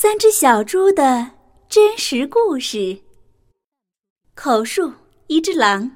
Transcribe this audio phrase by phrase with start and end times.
[0.00, 1.28] 三只小猪的
[1.68, 2.96] 真实故事。
[4.36, 4.92] 口述：
[5.26, 5.90] 一只狼。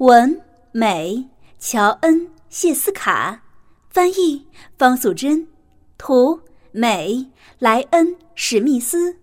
[0.00, 0.38] 文：
[0.72, 1.26] 美，
[1.58, 2.20] 乔恩·
[2.50, 3.40] 谢斯卡。
[3.88, 5.48] 翻译：方素珍。
[5.96, 6.38] 图：
[6.72, 7.26] 美，
[7.58, 9.16] 莱恩·史密斯。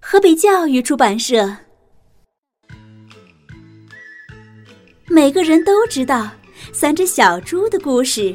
[0.00, 1.56] 河北教育出版社。
[5.06, 6.28] 每个人都知道
[6.72, 8.34] 三只小猪的故事，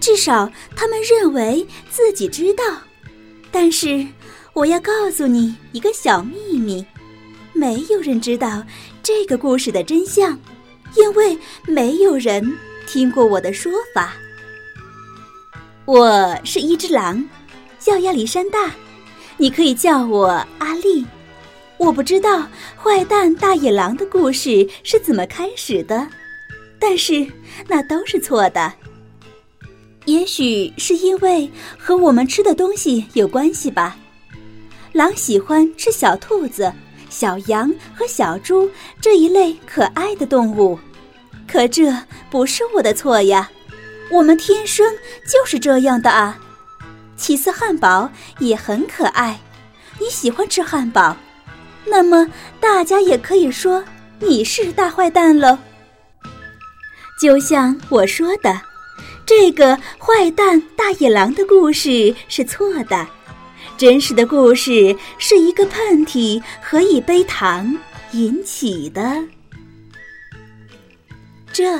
[0.00, 2.64] 至少他们认为自己知道。
[3.50, 4.06] 但是，
[4.52, 6.84] 我要告诉你一个小秘密：
[7.52, 8.62] 没有人知道
[9.02, 10.38] 这个故事的真相，
[10.96, 14.14] 因为没有人听过我的说法。
[15.84, 17.26] 我是一只狼，
[17.78, 18.70] 叫亚历山大，
[19.38, 21.06] 你可以叫我阿丽。
[21.78, 26.08] 我不知道坏蛋大野狼的故事是怎么开始的，
[26.78, 27.26] 但是
[27.66, 28.72] 那都是错的。
[30.08, 33.94] 也许是因为和我们吃的东西有关系吧。
[34.92, 36.72] 狼喜欢吃小兔子、
[37.10, 38.70] 小羊和小猪
[39.02, 40.78] 这一类可爱的动物，
[41.46, 41.94] 可这
[42.30, 43.50] 不是我的错呀。
[44.10, 44.90] 我们天生
[45.30, 46.38] 就是这样的啊。
[47.18, 49.38] 起司汉堡也很可爱，
[49.98, 51.14] 你喜欢吃汉堡，
[51.84, 52.26] 那么
[52.58, 53.84] 大家也可以说
[54.20, 55.58] 你是大坏蛋喽。
[57.20, 58.67] 就像我说的。
[59.28, 63.06] 这个坏蛋大野狼的故事是错的，
[63.76, 67.76] 真实的故事是一个喷嚏和一杯糖
[68.12, 69.22] 引起的。
[71.52, 71.78] 这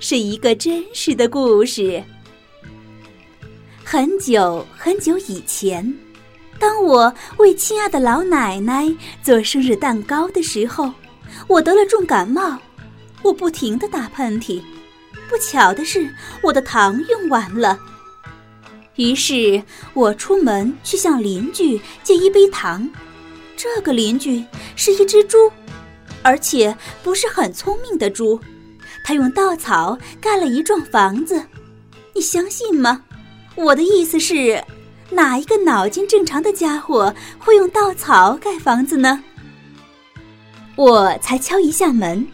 [0.00, 2.04] 是一个真实的故事。
[3.82, 5.94] 很久很久以前，
[6.58, 10.92] 当我为亲爱的老奶奶做生日蛋糕的时候，
[11.48, 12.58] 我得了重感冒，
[13.22, 14.60] 我不停的打喷嚏。
[15.32, 17.78] 不巧的是，我的糖用完了。
[18.96, 19.62] 于是
[19.94, 22.86] 我出门去向邻居借一杯糖。
[23.56, 24.44] 这个邻居
[24.76, 25.50] 是一只猪，
[26.22, 28.38] 而且不是很聪明的猪。
[29.02, 31.42] 他用稻草盖了一幢房子。
[32.14, 33.02] 你相信吗？
[33.54, 34.62] 我的意思是，
[35.08, 39.24] 哪一个脑筋正常的家伙会用稻草盖房子呢？
[40.76, 42.26] 我才敲一下门。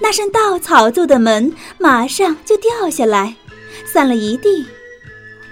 [0.00, 3.34] 那扇稻草做的门马上就掉下来，
[3.84, 4.66] 散了一地。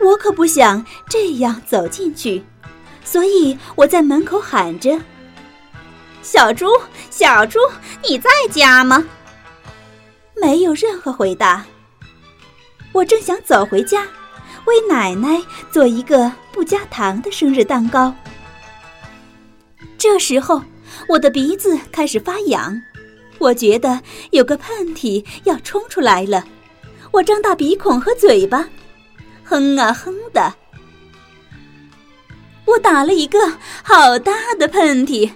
[0.01, 2.43] 我可不想这样走进去，
[3.05, 4.99] 所以我在门口喊着
[6.23, 6.67] ：“小猪，
[7.11, 7.59] 小猪，
[8.09, 9.05] 你在家吗？”
[10.41, 11.65] 没有任何回答。
[12.93, 14.07] 我正想走回家，
[14.65, 18.15] 为奶奶做一个不加糖的生日蛋糕。
[19.99, 20.63] 这时候，
[21.09, 22.81] 我的鼻子开始发痒。
[23.39, 24.01] 我觉得
[24.31, 26.45] 有个喷嚏要冲出来了，
[27.13, 28.69] 我张大鼻孔和嘴巴，
[29.45, 30.55] 哼啊哼的，
[32.65, 33.39] 我打了一个
[33.83, 35.31] 好大的喷嚏。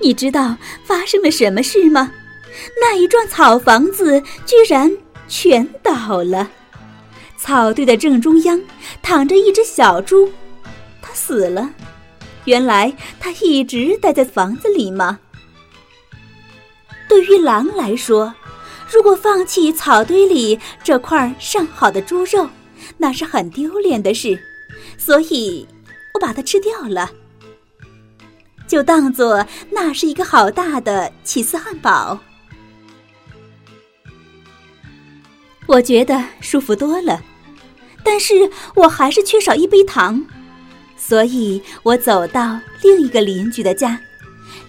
[0.00, 2.10] 你知道发生了什么事吗？
[2.80, 4.90] 那一幢草房子居然
[5.28, 6.50] 全倒了，
[7.36, 8.60] 草堆的正中央
[9.02, 10.30] 躺着一只小猪，
[11.00, 11.70] 它死了。
[12.46, 15.18] 原来它一直待在房子里吗？
[17.10, 18.32] 对于狼来说，
[18.88, 22.48] 如果放弃草堆里这块上好的猪肉，
[22.96, 24.40] 那是很丢脸的事。
[24.96, 25.66] 所以，
[26.14, 27.10] 我把它吃掉了，
[28.68, 32.16] 就当做那是一个好大的起司汉堡。
[35.66, 37.20] 我觉得舒服多了，
[38.04, 40.24] 但是我还是缺少一杯糖，
[40.96, 44.00] 所以我走到另一个邻居的家。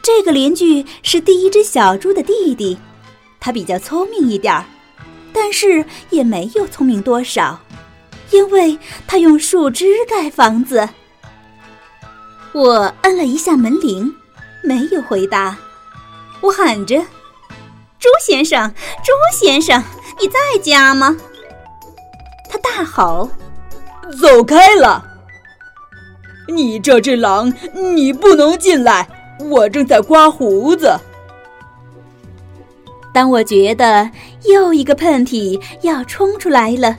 [0.03, 2.77] 这个邻居是第一只小猪的弟弟，
[3.39, 4.65] 他比较聪明一点儿，
[5.31, 7.59] 但是也没有聪明多少，
[8.31, 8.77] 因为
[9.07, 10.89] 他用树枝盖房子。
[12.51, 14.13] 我按了一下门铃，
[14.63, 15.55] 没有回答。
[16.41, 16.99] 我喊着
[17.99, 18.73] ：“猪先生，
[19.03, 19.83] 猪先生，
[20.19, 21.15] 你在家吗？”
[22.49, 23.29] 他大吼
[24.19, 25.05] ：“走开了！
[26.47, 29.07] 你这只狼，你不能进来！
[29.49, 30.93] 我正在刮胡子。”
[33.13, 34.09] 当我觉得
[34.45, 36.97] 又一个喷嚏要冲出来了，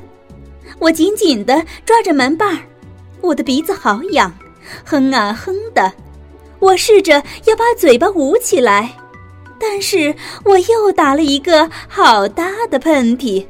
[0.79, 2.59] 我紧紧的抓着门把儿，
[3.23, 4.33] 我的鼻子好痒，
[4.85, 5.91] 哼啊哼的。
[6.59, 7.15] 我试着
[7.47, 8.95] 要把嘴巴捂起来，
[9.59, 13.45] 但是我又打了一个好大的喷嚏。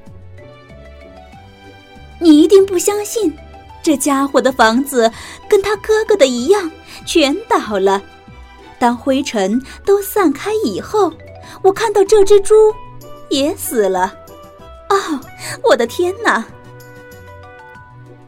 [2.21, 3.37] 你一定不相信，
[3.83, 5.11] 这家伙的房子
[5.49, 6.71] 跟他哥哥的一样，
[7.05, 8.01] 全倒了。
[8.83, 11.13] 当灰尘都散开以后。
[11.63, 12.55] 我看到这只猪
[13.29, 14.13] 也死了，
[14.89, 15.21] 哦，
[15.63, 16.45] 我的天哪！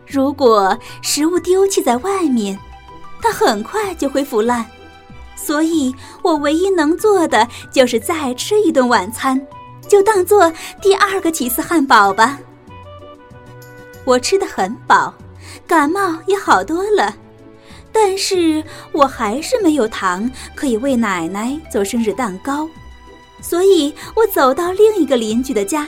[0.06, 2.56] 如果食物丢弃在外面，
[3.21, 4.65] 它很快就会腐烂，
[5.35, 5.93] 所以
[6.23, 9.45] 我唯一能做的就是再吃一顿晚餐，
[9.89, 12.39] 就当做第二个起司汉堡吧。
[14.05, 15.12] 我吃的很饱，
[15.67, 17.12] 感冒也好多了，
[17.94, 22.69] 但是我还是没有糖可以为奶奶做生日蛋糕。
[23.41, 25.87] 所以我走到另一个邻居的家，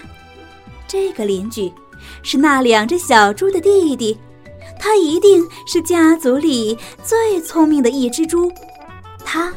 [0.87, 1.73] 这个邻居
[2.23, 4.17] 是那两只小猪的弟弟，
[4.79, 8.53] 他一定是家族里最聪明的一只猪。
[9.25, 9.53] 他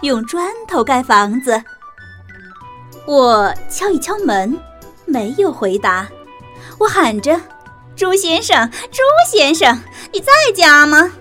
[0.00, 1.62] 用砖头盖房子。
[3.06, 4.58] 我敲一敲门，
[5.04, 6.08] 没有回答。
[6.78, 7.38] 我喊着
[7.96, 9.78] ：“猪先生，猪先生，
[10.12, 11.12] 你在家吗？”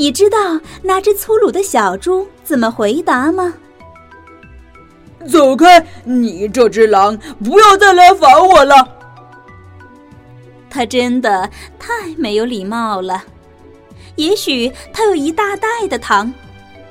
[0.00, 3.52] 你知道那只粗鲁的小猪怎么回答吗？
[5.30, 5.86] 走开！
[6.04, 8.96] 你这只狼，不要再来烦我了。
[10.70, 13.22] 他真的太没有礼貌了。
[14.16, 16.32] 也许他有一大袋的糖，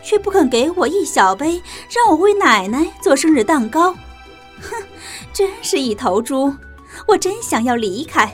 [0.03, 1.59] 却不肯给我一小杯，
[1.89, 3.91] 让我为奶奶做生日蛋糕。
[4.61, 4.75] 哼，
[5.33, 6.53] 真是一头猪！
[7.07, 8.31] 我真想要离开，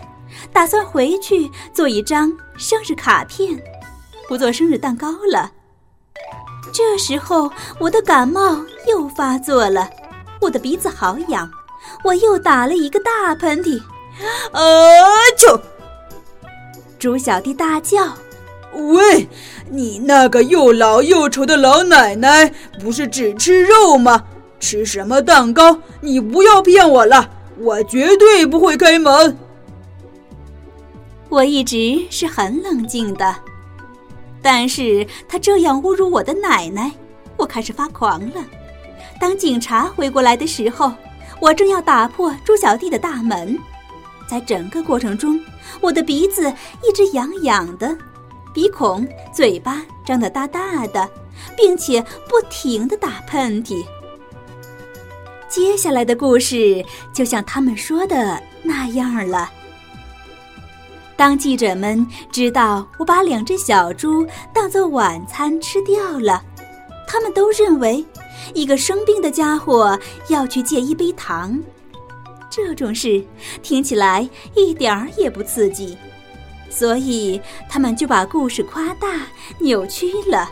[0.52, 3.58] 打算回去做一张生日卡片，
[4.28, 5.52] 不做生日蛋糕了。
[6.74, 7.50] 这时候，
[7.80, 9.90] 我的感冒又发作了，
[10.42, 11.50] 我的鼻子好痒，
[12.04, 13.80] 我又打了一个大喷嚏，
[14.52, 14.62] 啊！
[15.38, 15.60] 啾！
[16.98, 18.14] 猪小弟大叫
[18.74, 19.30] ：“喂，
[19.70, 22.52] 你那个又老又丑的老奶奶，
[22.82, 24.24] 不是只吃肉吗？
[24.60, 25.80] 吃什么蛋糕？
[26.02, 27.30] 你不要骗我了，
[27.60, 29.38] 我绝对不会开门。”
[31.30, 33.36] 我一直是很冷静的。
[34.46, 36.92] 但是他这样侮辱我的奶奶，
[37.36, 38.46] 我开始发狂了。
[39.20, 40.94] 当警察回过来的时候，
[41.40, 43.58] 我正要打破猪小弟的大门。
[44.28, 45.40] 在整个过程中，
[45.82, 46.48] 我的鼻子
[46.84, 47.98] 一直痒痒的，
[48.54, 51.10] 鼻孔、嘴巴张得大大的，
[51.58, 52.00] 并且
[52.30, 53.84] 不停的打喷嚏。
[55.50, 59.50] 接下来的故事就像他们说的那样了。
[61.18, 66.44] 当记者们知道我把两只小猪当做晚餐吃掉了，
[67.08, 68.06] 他们都认为
[68.54, 69.98] 一个生病的家伙
[70.28, 71.58] 要去借一杯糖，
[72.50, 73.24] 这种事
[73.64, 75.98] 听起来一点儿也不刺激，
[76.70, 79.08] 所以他们就把故事夸大、
[79.60, 80.52] 扭曲了。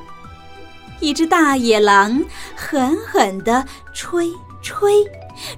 [1.02, 2.24] 一只大野狼
[2.56, 5.04] 狠狠地吹吹，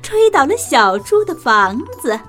[0.01, 2.19] 吹倒了小猪的房子。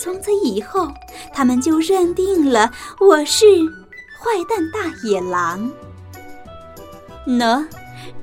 [0.00, 0.88] 从此以后，
[1.32, 3.44] 他们就认定了我是
[4.18, 5.70] 坏蛋大野狼。
[7.26, 7.66] 喏，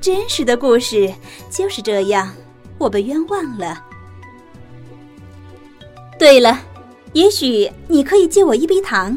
[0.00, 1.12] 真实的故事
[1.50, 2.32] 就是这样，
[2.78, 3.84] 我被冤枉了。
[6.18, 6.58] 对了，
[7.12, 9.16] 也许你可以借我一杯糖。